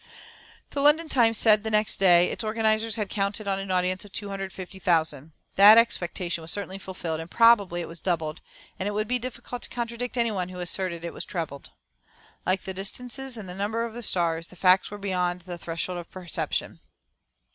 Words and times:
The 0.71 0.81
London 0.81 1.09
Times 1.09 1.37
said 1.37 1.63
next 1.63 1.97
day: 1.97 2.31
"Its 2.31 2.43
organisers 2.43 2.95
had 2.95 3.07
counted 3.07 3.47
on 3.47 3.59
an 3.59 3.69
audience 3.69 4.03
of 4.03 4.11
250,000. 4.13 5.31
That 5.57 5.77
expectation 5.77 6.41
was 6.41 6.49
certainly 6.51 6.79
fulfilled, 6.79 7.19
and 7.19 7.29
probably 7.29 7.81
it 7.81 7.87
was 7.87 8.01
doubled, 8.01 8.41
and 8.79 8.87
it 8.87 8.93
would 8.93 9.07
be 9.07 9.19
difficult 9.19 9.61
to 9.61 9.69
contradict 9.69 10.17
any 10.17 10.31
one 10.31 10.49
who 10.49 10.57
asserted 10.59 11.03
that 11.03 11.09
it 11.09 11.13
was 11.13 11.23
trebled. 11.23 11.69
Like 12.47 12.63
the 12.63 12.73
distances 12.73 13.37
and 13.37 13.47
the 13.47 13.53
number 13.53 13.85
of 13.85 13.93
the 13.93 14.01
stars, 14.01 14.47
the 14.47 14.55
facts 14.55 14.89
were 14.89 14.97
beyond 14.97 15.41
the 15.41 15.59
threshold 15.59 15.99
of 15.99 16.09
perception." 16.09 16.79